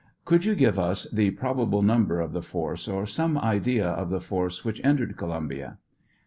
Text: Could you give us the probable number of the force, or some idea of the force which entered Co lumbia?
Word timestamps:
Could 0.25 0.45
you 0.45 0.55
give 0.55 0.79
us 0.79 1.05
the 1.13 1.29
probable 1.29 1.83
number 1.83 2.21
of 2.21 2.33
the 2.33 2.41
force, 2.41 2.87
or 2.87 3.05
some 3.05 3.37
idea 3.37 3.85
of 3.87 4.09
the 4.09 4.19
force 4.19 4.65
which 4.65 4.81
entered 4.83 5.15
Co 5.15 5.27
lumbia? 5.27 5.77